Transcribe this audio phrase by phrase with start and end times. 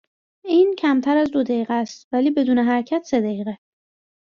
[0.45, 3.57] این کمتر از دو دقیقه اس ولی بدون حرکت سه دقیقه